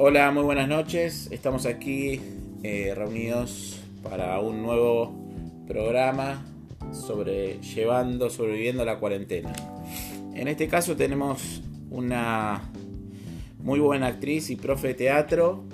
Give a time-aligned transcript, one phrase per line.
[0.00, 1.28] Hola, muy buenas noches.
[1.32, 2.20] Estamos aquí
[2.62, 5.12] eh, reunidos para un nuevo
[5.66, 6.46] programa
[6.92, 9.52] sobre llevando, sobreviviendo la cuarentena.
[10.36, 12.70] En este caso tenemos una
[13.58, 15.64] muy buena actriz y profe de teatro.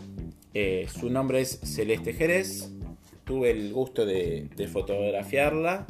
[0.54, 2.70] Eh, su nombre es Celeste Jerez.
[3.24, 5.86] Tuve el gusto de, fotografiarla.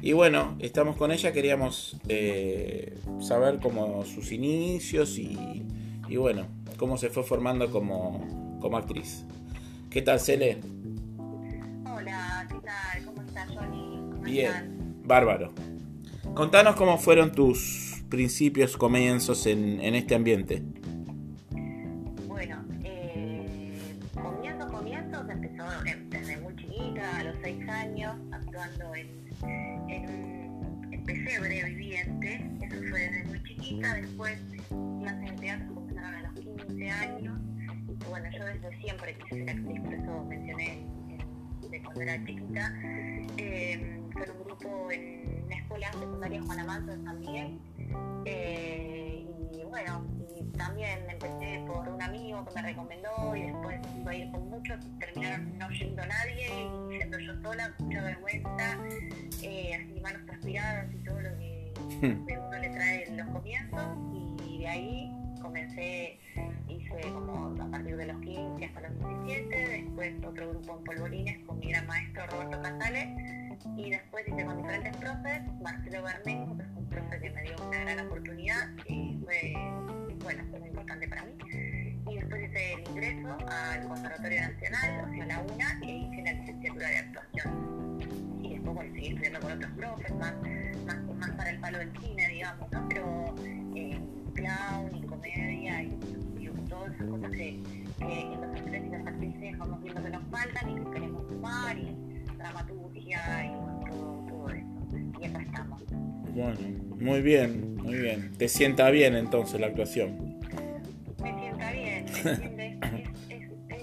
[0.00, 1.30] Y bueno, estamos con ella.
[1.30, 5.62] Queríamos eh, saber cómo sus inicios y,
[6.14, 6.46] bueno,
[6.76, 9.24] cómo se fue formando como, como actriz.
[9.90, 10.60] ¿Qué tal, Cele?
[11.84, 13.04] Hola, ¿qué tal?
[13.04, 14.00] ¿Cómo estás, Johnny?
[14.22, 15.52] Bien, bárbaro.
[16.34, 20.62] Contanos cómo fueron tus principios, comienzos en, en este ambiente.
[22.28, 23.74] Bueno, eh,
[24.14, 25.64] comienzo, comienzos, empezó
[26.10, 33.00] desde muy chiquita, a los seis años, actuando en, en un pesebre viviente, eso fue
[33.00, 34.38] desde muy chiquita, después
[35.00, 35.75] clases de teatro
[36.86, 37.38] 15 años,
[37.88, 40.86] y bueno, yo desde siempre quise ser actriz, por eso mencioné
[41.68, 42.72] de cuando era chiquita,
[43.38, 47.58] eh, con un grupo en una escuela secundaria Juan Amanso de San Miguel,
[48.24, 54.10] eh, y bueno, y también empecé por un amigo que me recomendó y después iba
[54.12, 58.78] a ir con muchos, terminaron no yendo nadie y yendo yo sola, con mucha vergüenza,
[59.42, 62.46] eh, así manos transpiradas y todo lo que hmm.
[62.46, 63.98] uno le trae en los comienzos
[64.46, 65.12] y de ahí
[65.46, 66.18] comencé,
[67.02, 71.58] como a partir de los 15 hasta los 17, después otro grupo en polvorines con
[71.58, 73.08] mi gran maestro Roberto Casales
[73.76, 77.56] y después hice con diferentes profes, Marcelo Bermejo, que fue un profe que me dio
[77.66, 79.52] una gran oportunidad y fue,
[80.22, 81.32] bueno, fue muy importante para mí.
[82.08, 86.32] Y después hice el ingreso al Conservatorio Nacional, o sea, la UNA, e hice la
[86.32, 87.98] licenciatura de actuación.
[88.42, 90.34] Y después, bueno, seguí estudiando con otros profes, más,
[90.86, 92.88] más, más para el palo del cine, digamos, ¿no?
[92.88, 93.15] Pero
[96.96, 97.60] esas cosas que,
[97.98, 101.78] que, los actores y las actrices vamos viendo que nos faltan y que queremos sumar
[101.78, 101.96] y
[102.38, 103.50] dramaturgia y
[103.90, 104.66] todo, todo eso.
[105.20, 105.82] Y acá estamos.
[106.34, 106.58] Bueno,
[107.00, 108.32] muy bien, muy bien.
[108.36, 110.40] ¿Te sienta bien entonces la actuación?
[111.22, 112.76] Me sienta bien, me sienta, es,
[113.28, 113.82] es, es,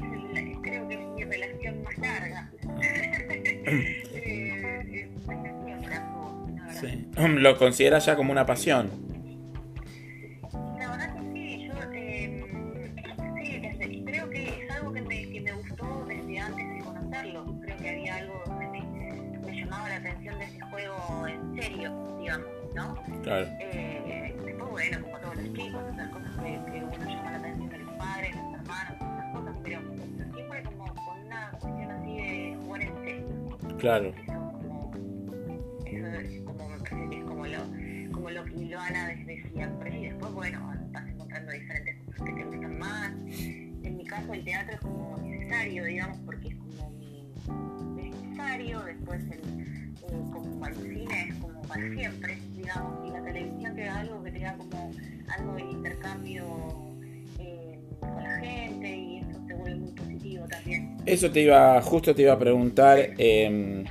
[0.61, 2.51] creo que es mi relación más larga.
[2.81, 5.09] eh,
[6.79, 7.07] sí.
[7.17, 9.02] ¿Lo consideras ya como una pasión?
[23.23, 23.47] Claro.
[23.59, 27.69] Eh, después, bueno, como todos los chicos, esas cosas que, que, uno llama la atención
[27.69, 29.79] de los padres, los hermanos, esas cosas, pero
[30.33, 33.77] siempre como con una cuestión así de jugar en serio.
[33.77, 34.13] Claro.
[35.85, 37.59] Eso, es como, me parece que es como lo,
[38.11, 39.99] como lo que desde siempre.
[39.99, 43.11] Y después, bueno, vas encontrando diferentes cosas que te gustan más.
[43.29, 47.27] En mi caso, el teatro es como necesario, digamos, porque es como mi
[47.95, 48.81] necesario.
[48.81, 49.72] Después, el,
[50.31, 54.39] como el cine es como para siempre y la televisión te da algo que te
[54.39, 54.91] da como
[55.27, 56.45] algo de intercambio
[57.39, 60.97] eh, con la gente y eso se vuelve muy positivo también.
[61.05, 63.83] Eso te iba, justo te iba a preguntar eh,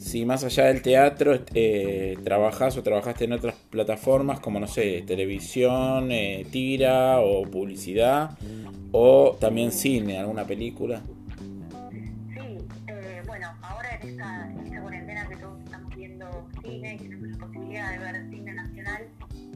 [0.00, 5.04] si más allá del teatro eh, trabajás o trabajaste en otras plataformas como, no sé,
[5.06, 8.30] televisión, eh, tira o publicidad
[8.92, 11.02] o también cine, alguna película.
[16.80, 19.02] De ver cine nacional.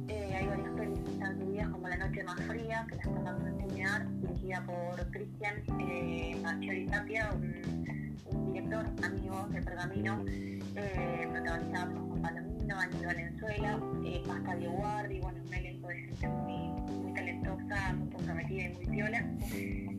[0.08, 3.24] Eh, hay varias pelis que están subidas como La Noche Más Fría, que la están
[3.24, 11.92] dando en Cinear, dirigida por Cristian eh, Tapia, un, director amigo de Pergamino, eh, protagonizada
[11.92, 17.92] por Juan Palomino, Aníbal Valenzuela, eh, Pasta Guardi, bueno, un elenco de gente muy, talentosa,
[17.94, 19.24] muy comprometida y muy viola.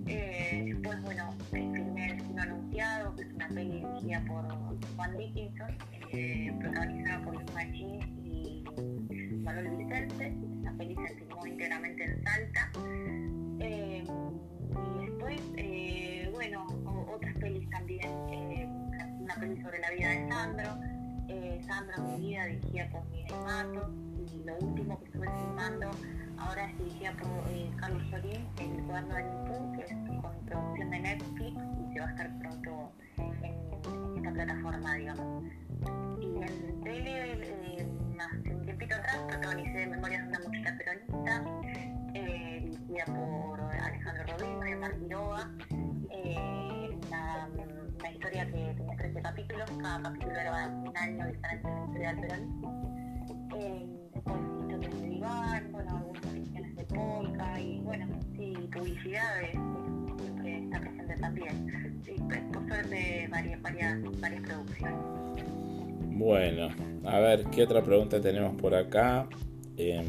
[0.08, 1.34] Eh, después, bueno,
[2.46, 4.48] anunciado, que es una peli dirigida por
[4.96, 5.78] Juan Dickinson,
[6.12, 8.64] eh, protagonizada por Luis Machín y
[9.44, 10.34] Manuel Vicente.
[10.64, 12.72] La peli se filmó íntegramente en Salta.
[13.60, 16.68] Eh, y después, eh, bueno,
[17.14, 18.10] otras pelis también.
[19.20, 20.70] una peli sobre la vida de Sandro.
[21.66, 23.90] Sandro, mi vida, dirigida por Miguel Matos.
[24.32, 25.90] Y lo último que estuve filmando
[26.38, 27.30] ahora es dirigida por
[27.80, 29.92] Carlos Solín, El cuaderno de Nippon, que es
[30.22, 32.40] con producción de Netflix y se va a estar
[34.46, 35.44] plataforma, digamos.
[36.22, 37.88] Y en tele, eh,
[38.20, 41.44] hace un tiempito atrás, protagonicé Memorias de una mochila peronista,
[42.14, 45.52] eh, dirigida por Alejandro Rodino y Omar Quiroga.
[46.12, 51.76] Eh, una, una, historia que tenía 13 capítulos, cada capítulo era un año diferente de
[51.76, 53.26] la historia del peronismo.
[53.58, 59.56] Eh, después historias de diván, bueno, algunas ficciones de polka y bueno, sí, publicidades
[62.76, 64.96] hacerse varias, varias, varias producciones.
[66.18, 66.70] Bueno,
[67.06, 69.28] a ver, ¿qué otra pregunta tenemos por acá?
[69.78, 70.06] Em,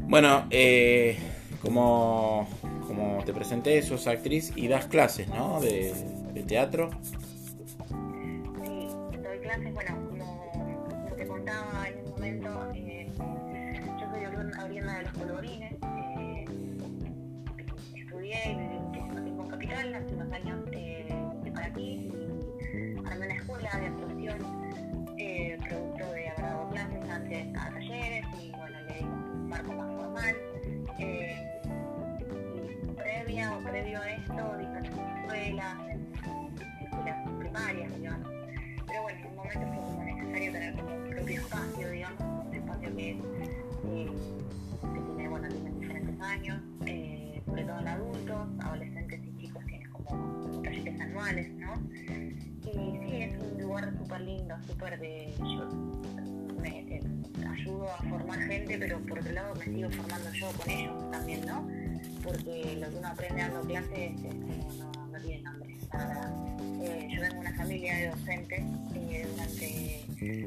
[0.00, 1.18] bueno, eh,
[1.60, 2.48] como,
[2.86, 5.60] como te presenté, sos actriz y das clases, ¿no?
[5.60, 5.92] De,
[6.34, 6.90] de teatro.
[8.64, 8.88] Sí,
[9.22, 13.10] doy clases, bueno, como, te contaba en un momento, eh,
[13.98, 14.24] yo soy
[14.64, 15.74] oriunda de los colorines,
[20.32, 20.71] Capital, hace unos años
[52.64, 55.34] Y sí, es un lugar súper lindo, súper de...
[55.38, 55.68] Yo
[56.64, 57.00] eh,
[57.48, 61.46] ayudo a formar gente, pero por otro lado me sigo formando yo con ellos también,
[61.46, 61.68] ¿no?
[62.22, 64.12] Porque lo que uno aprende dando clases
[64.78, 66.32] no, no tiene nombre, verdad.
[66.82, 68.60] Eh, yo vengo de una familia de docentes
[68.94, 70.02] eh, durante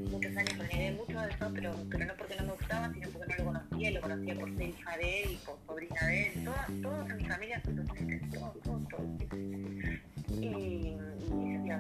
[0.10, 3.28] muchos años renegué mucho de eso, pero, pero no porque no me gustaba, sino porque
[3.28, 6.44] no lo conocía, lo conocía por ser hija de él y por sobrina de él.
[6.44, 9.25] Todas, todos en mi familia son docentes, todos, todos, todos.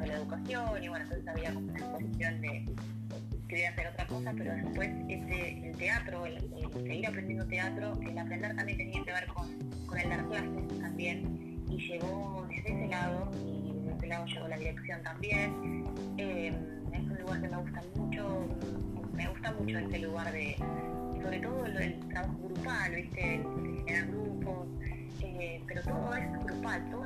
[0.06, 2.66] La educación, y bueno, entonces había como una exposición de
[3.48, 6.40] quería hacer otra cosa, pero después ese, el teatro, el,
[6.74, 9.48] seguir aprendiendo teatro, el aprender también tenía que ver con,
[9.86, 14.48] con el dar clases también, y llegó desde ese lado, y desde ese lado llegó
[14.48, 15.86] la dirección también.
[16.18, 16.54] Eh,
[16.94, 18.48] es un lugar que me gusta mucho,
[19.13, 20.56] me gusta mucho este lugar de,
[21.22, 23.36] sobre todo el, el trabajo grupal, ¿viste?
[23.36, 23.42] El,
[23.88, 24.25] el
[25.22, 27.06] eh, pero todo es grupal, todo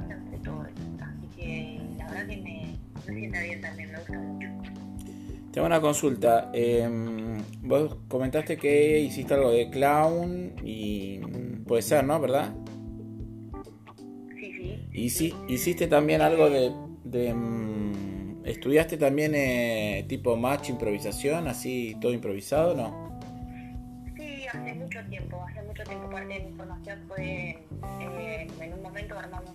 [3.09, 4.47] me, me sienta bien también, me gusta mucho.
[5.51, 6.51] Tengo una consulta.
[6.53, 6.87] Eh,
[7.61, 11.19] vos comentaste que hiciste algo de clown y
[11.67, 12.19] puede ser, ¿no?
[12.19, 12.53] ¿Verdad?
[14.39, 14.87] Sí, sí.
[14.93, 16.71] ¿Y sí, hiciste también algo de...
[17.03, 17.89] de um,
[18.45, 23.19] ¿Estudiaste también eh, tipo match, improvisación, así todo improvisado, no?
[24.17, 27.49] Sí, hace mucho tiempo, hace mucho tiempo parte de mi formación fue,
[28.01, 29.53] eh, en un momento armamos,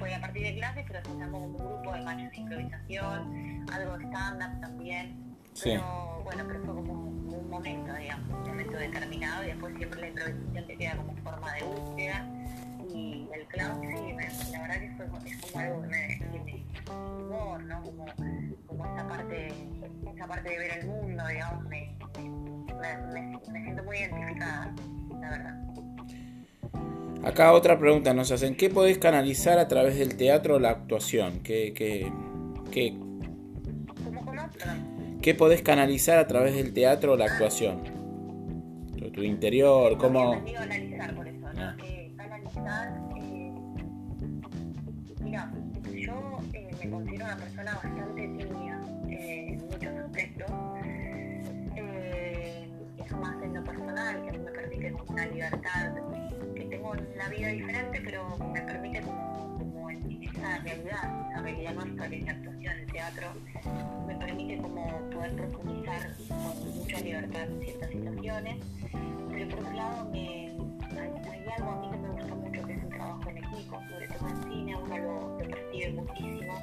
[0.00, 3.98] fue a partir de clases, pero empezamos como un grupo de matches de improvisación, algo
[3.98, 5.36] de stand-up también.
[5.52, 5.70] Sí.
[5.70, 10.08] Pero bueno, pero fue como un momento, digamos, un momento determinado y después siempre la
[10.08, 12.26] improvisación te queda como forma de búsqueda.
[12.92, 16.66] Y el clown, sí, me, la verdad que fue, es como algo que me tiene
[16.88, 17.82] humor, ¿no?
[17.82, 18.06] Como,
[18.66, 19.48] como esa parte,
[20.14, 21.94] esa parte de ver el mundo, digamos, me,
[23.52, 24.74] me siento muy identificada,
[25.20, 25.70] la verdad.
[27.22, 31.40] Acá otra pregunta nos hacen, ¿qué podés canalizar a través del teatro o la actuación?
[31.40, 32.10] ¿Qué, qué,
[32.70, 32.96] qué.
[35.20, 37.82] ¿Qué podés canalizar a través del teatro o la actuación?
[38.96, 40.32] Tu, tu interior, cómo...
[40.32, 41.60] a analizar por eso, ¿no?
[41.60, 41.76] Ah.
[41.84, 43.52] Eh, analizar, eh,
[45.22, 45.52] mira,
[45.92, 48.80] yo eh, me considero una persona bastante tímida
[49.10, 50.50] eh, en muchos aspectos.
[51.76, 52.66] Eh,
[53.04, 55.92] eso más en lo personal, que me permite una libertad,
[56.96, 62.08] tengo una vida diferente, pero me permite como, como en esa realidad, esa realidad nuestra
[62.08, 63.26] que es actuación, el teatro,
[64.06, 68.56] me permite como poder profundizar con mucha libertad en ciertas situaciones
[69.40, 70.48] pero por otro lado hay,
[71.56, 74.28] algo a mí que me gusta mucho que es el trabajo en equipo, sobre todo
[74.28, 76.54] en cine, uno lo, lo percibe muchísimo.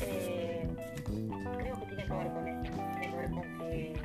[0.00, 0.68] Eh,
[1.58, 3.96] creo que tiene que ver con eso, tiene que ver con que, eh,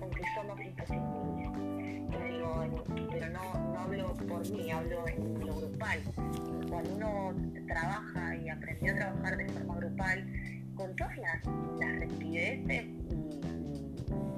[0.00, 1.33] con que somos.
[4.34, 6.00] Por hablo en lo grupal.
[6.68, 7.34] Cuando uno
[7.66, 10.26] trabaja y aprendió a trabajar de forma grupal,
[10.74, 11.40] con todas las,
[11.78, 12.84] las rispideces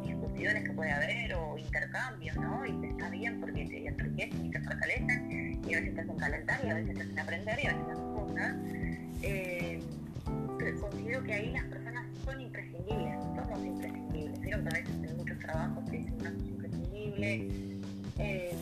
[0.05, 2.67] y discusiones que puede haber o intercambios, ¿no?
[2.67, 6.61] Y está bien porque te enriquecen y te fortalecen y a veces te hacen calentar
[6.65, 8.57] y a veces te hacen aprender y a veces te hacen cosas.
[9.23, 9.81] Eh,
[10.81, 14.41] considero que ahí las personas son imprescindibles, somos imprescindibles.
[14.41, 17.49] Vieron que muchos trabajos te dicen no sos imprescindible.
[18.19, 18.57] Eh,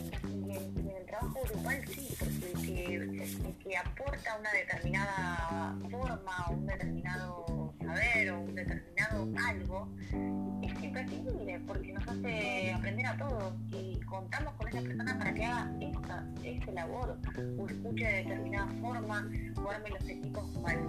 [1.19, 8.41] trabajo grupal sí, porque el que, aporta una determinada forma o un determinado saber o
[8.41, 9.89] un determinado algo
[10.61, 15.45] es imprescindible porque nos hace aprender a todos y contamos con esa persona para que
[15.45, 17.17] haga esta, esta labor
[17.57, 20.79] o escuche de determinada forma o arme los equipos cual,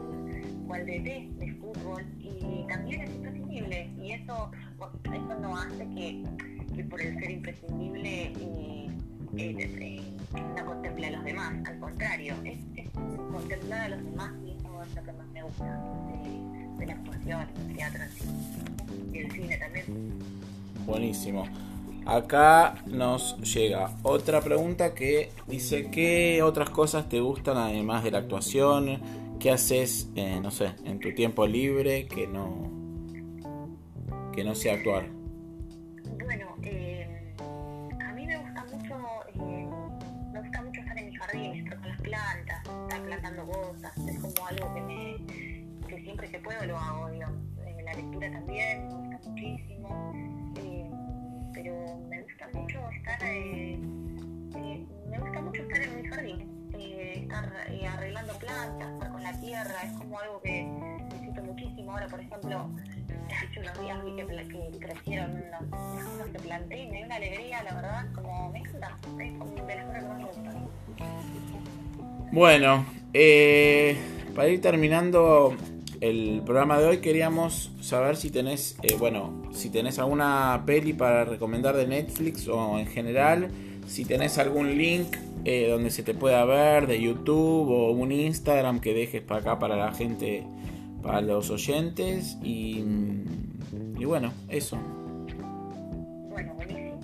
[0.67, 4.51] cual de test de fútbol y también es imprescindible y eso,
[5.05, 6.23] eso no hace que,
[6.75, 8.91] que por el ser imprescindible eh,
[9.39, 12.59] eh, no contemple a los demás, al contrario, es,
[13.33, 15.83] contemplar a los demás eso es lo que más me gusta
[16.79, 18.03] de, la actuación, el teatro
[19.13, 19.85] y el cine también.
[20.87, 21.45] Buenísimo.
[22.05, 28.19] Acá nos llega otra pregunta que dice qué otras cosas te gustan además de la
[28.19, 29.01] actuación,
[29.41, 32.71] qué haces, eh, no sé, en tu tiempo libre que no
[34.33, 35.16] que no sea actuar.
[43.35, 47.39] Cosas, es como algo que me, que siempre que puedo lo hago, digamos.
[47.67, 50.13] Eh, la lectura también, me gusta muchísimo,
[50.57, 50.91] eh,
[51.53, 51.75] pero
[52.09, 57.53] me gusta mucho estar, eh, me gusta mucho estar en mi jardín, estar
[57.89, 60.69] arreglando plantas, estar con la tierra, es como algo que
[61.11, 61.93] disfruto muchísimo.
[61.93, 62.71] Ahora, por ejemplo,
[63.51, 67.17] hace unos días vi que, que crecieron unas cosas que planté y me dio una
[67.17, 70.69] alegría, la verdad, como me encanta, es como de las que me gustan.
[72.33, 72.85] Bueno,
[73.19, 73.97] eh,
[74.35, 75.57] para ir terminando
[76.01, 81.25] el programa de hoy queríamos saber si tenés, eh, bueno, si tenés alguna peli para
[81.25, 83.51] recomendar de Netflix o en general,
[83.87, 88.81] si tenés algún link eh, donde se te pueda ver de YouTube o un Instagram
[88.81, 90.45] que dejes para acá para la gente,
[91.03, 92.85] para los oyentes y,
[93.99, 94.79] y bueno, eso.
[96.29, 97.01] Bueno, buenísimo.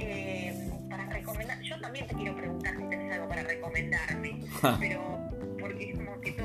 [0.00, 0.54] Eh,
[0.88, 4.40] para recomendar, yo también te quiero preguntar si tenés algo para recomendarme,
[4.80, 5.07] pero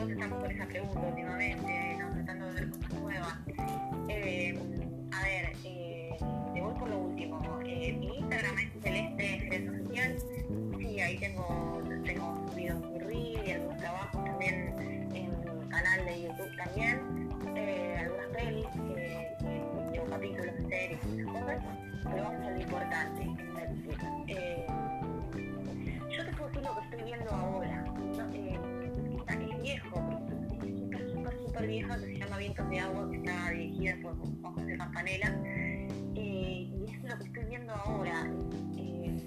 [0.07, 2.11] todos con esa pregunta últimamente, ¿no?
[2.13, 3.37] tratando de ver cosas nuevas.
[4.09, 4.59] Eh,
[5.11, 6.17] a ver, eh,
[6.53, 7.61] te voy por lo último.
[7.65, 10.15] Eh, mi Instagram es celeste Jerez oficial.
[10.77, 14.75] Sí, ahí tengo, tengo subido mi reel y algunos trabajos también
[15.13, 17.29] en mi canal de YouTube también.
[17.55, 21.63] Eh, algunas pelis, que, capítulos de series y esas cosas.
[22.03, 23.33] Pero vamos a lo importante
[26.15, 27.82] yo te puedo decir lo que estoy viendo ahora.
[31.53, 34.17] Súper, vieja, que se llama Vientos de Agua, que está dirigida por
[34.55, 35.39] José Campanella.
[36.15, 38.31] Eh, y es lo que estoy viendo ahora.
[38.77, 39.17] Eh,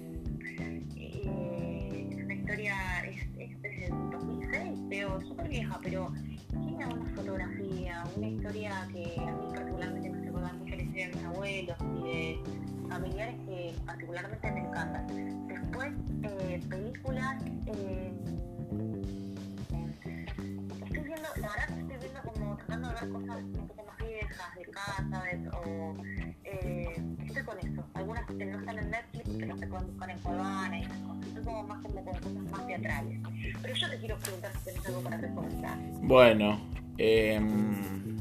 [0.97, 6.11] eh, es una historia, es, es desde 2006, pero súper vieja, pero
[6.49, 11.15] tiene una fotografía, una historia que a mí particularmente me acordar mucho la historia de
[11.15, 12.39] mis abuelos y de
[12.89, 14.51] familiares que particularmente
[22.99, 25.95] como tratando de ver cosas un poco más viejas, de casa, de, o.
[26.43, 27.85] Eh, estoy con eso.
[27.93, 30.97] Algunas que no están en Netflix, que no se pueden buscar en Cuevana y esas
[30.99, 31.25] cosas.
[31.27, 33.19] Estoy como más como con cosas más teatrales.
[33.61, 35.77] Pero yo te quiero preguntar si tenés algo para recomendar.
[36.01, 36.59] Bueno,
[36.97, 38.17] em,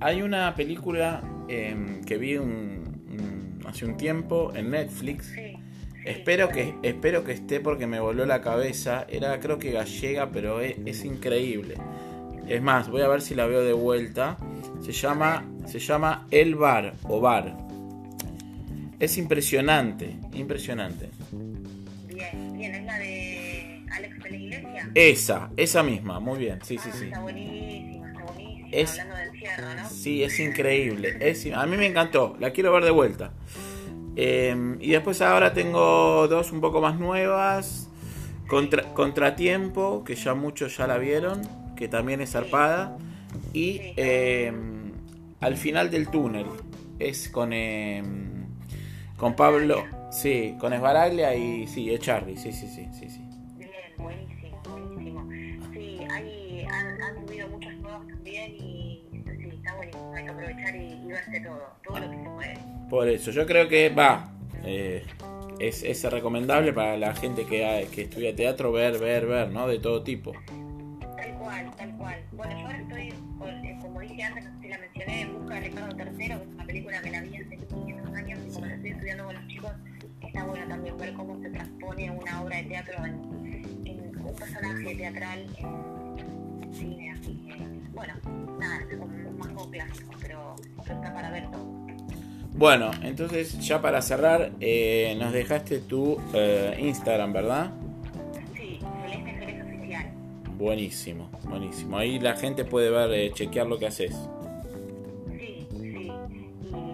[0.00, 5.26] hay una película em, que vi un- un- hace un tiempo en Netflix.
[5.34, 5.54] Sí,
[6.04, 9.04] Espero que, espero que esté porque me voló la cabeza.
[9.10, 11.74] Era creo que gallega, pero es, es increíble.
[12.48, 14.36] Es más, voy a ver si la veo de vuelta.
[14.82, 17.54] Se llama, se llama El Bar o Bar.
[18.98, 21.10] Es impresionante, impresionante.
[22.06, 24.90] Bien, bien, es la de Alex de la Iglesia.
[24.94, 26.58] Esa, esa misma, muy bien.
[26.62, 27.04] Sí, sí, Ah, sí.
[27.06, 28.68] Está buenísima, está buenísima.
[28.72, 29.88] Es- Hablando del encierro, ¿no?
[29.88, 31.16] Sí, es increíble.
[31.20, 32.36] Es, a mí me encantó.
[32.40, 33.32] La quiero ver de vuelta.
[34.16, 37.88] Eh, y después ahora tengo dos un poco más nuevas.
[38.48, 41.42] Contra- Contratiempo, que ya muchos ya la vieron,
[41.78, 42.98] que también es zarpada.
[43.52, 44.52] Y eh,
[45.40, 46.46] Al final del túnel.
[46.98, 48.02] Es con, eh,
[49.16, 49.84] con Pablo.
[50.10, 52.36] Sí, con Esbaraglia y sí, Echarri.
[52.36, 53.20] Sí, sí, sí, sí, sí.
[53.56, 55.28] Bien, buenísimo, buenísimo.
[55.72, 60.12] Sí, hay, han, han subido muchas nuevas también y sí, está buenísimo.
[60.14, 62.58] Hay que aprovechar y, y verse todo, todo lo que se puede.
[62.90, 64.32] Por eso, yo creo que va.
[64.64, 65.04] eh,
[65.60, 69.66] es, es recomendable para la gente que estudia teatro ver, ver, ver, ¿no?
[69.68, 70.32] De todo tipo.
[72.32, 75.96] Bueno, yo ahora estoy, eh, como dije antes, si la mencioné, en busca de Ricardo
[75.96, 79.24] III, que es una película que la vi hace 500 años y como estoy estudiando
[79.24, 79.70] con los chicos,
[80.20, 85.46] está bueno también ver cómo se transpone una obra de teatro en, un personaje teatral
[85.58, 87.56] en, cine, así que,
[87.92, 88.14] bueno,
[88.58, 91.66] nada, estoy como más con clásicos, pero, pero está para ver todo.
[92.54, 97.70] Bueno, entonces ya para cerrar, eh, nos dejaste tu eh, Instagram, ¿verdad?
[100.58, 101.96] Buenísimo, buenísimo.
[101.98, 104.12] Ahí la gente puede ver, eh, chequear lo que haces.
[105.38, 106.10] Sí, sí.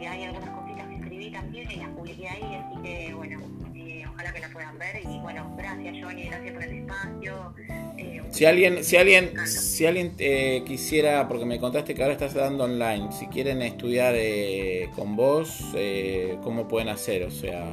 [0.00, 3.40] Y hay algunas cositas que escribí también y las publiqué ahí, así que bueno,
[3.74, 5.00] eh, ojalá que la puedan ver.
[5.02, 7.54] Y bueno, gracias Johnny, gracias por el espacio.
[7.96, 12.34] Eh, Si alguien, si alguien, si alguien eh, quisiera, porque me contaste que ahora estás
[12.34, 17.22] dando online, si quieren estudiar eh, con vos, eh, ¿cómo pueden hacer?
[17.22, 17.64] O sea,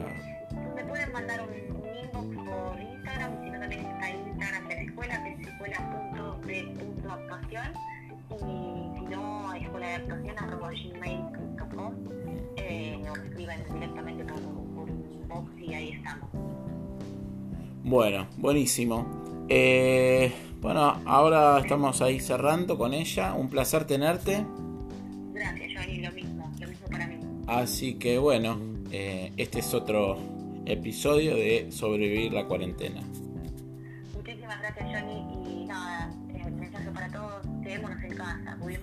[0.76, 1.41] Me pueden mandar
[15.62, 16.30] y ahí estamos.
[17.84, 19.46] Bueno, buenísimo.
[19.50, 20.32] Eh,
[20.62, 23.34] bueno, ahora estamos ahí cerrando con ella.
[23.34, 24.46] Un placer tenerte.
[25.34, 27.16] Gracias, Johnny, lo mismo, lo mismo para mí.
[27.48, 28.58] Así que bueno,
[28.92, 30.18] eh, este es otro
[30.66, 33.02] episodio de Sobrevivir la cuarentena.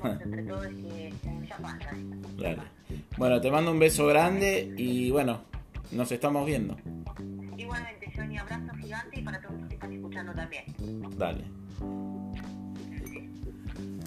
[0.05, 1.13] Entre todos que
[1.49, 1.91] ya pasa.
[2.37, 2.63] Dale.
[3.17, 5.43] Bueno, te mando un beso grande y bueno,
[5.93, 6.77] nos estamos viendo.
[7.57, 10.65] Igualmente, Johnny, abrazo gigante y para todos los que están escuchando también.
[11.17, 11.45] Dale.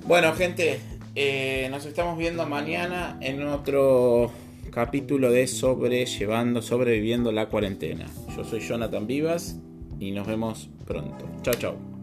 [0.05, 0.79] Bueno, gente,
[1.15, 4.31] eh, nos estamos viendo mañana en otro
[4.71, 8.05] capítulo de Sobrellevando, Sobreviviendo la Cuarentena.
[8.35, 9.57] Yo soy Jonathan Vivas
[9.99, 11.29] y nos vemos pronto.
[11.43, 12.00] Chao, chao.